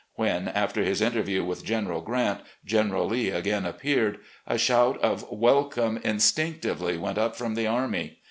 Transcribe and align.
When, 0.15 0.47
after 0.47 0.81
his 0.81 0.99
interview 0.99 1.43
with 1.43 1.63
General 1.63 2.01
Grant, 2.01 2.39
THE 2.63 2.71
SURRENDER 2.71 2.95
153 2.97 3.29
General 3.35 3.35
Lee 3.35 3.39
again 3.39 3.65
appeared, 3.67 4.17
a 4.47 4.57
shout 4.57 4.99
of 4.99 5.27
welcome 5.31 5.99
instinc 5.99 6.61
tively 6.61 6.99
went 6.99 7.19
up 7.19 7.35
from 7.35 7.53
the 7.53 7.67
army. 7.67 8.17